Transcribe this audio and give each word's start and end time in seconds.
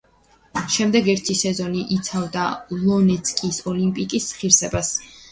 შემდეგ 0.75 1.09
ერთი 1.11 1.33
სეზონი 1.41 1.83
იცავდა 1.95 2.45
დონეცკის 2.71 3.59
„ოლიმპიკის“ 3.73 4.31
ღირსებას. 4.39 4.91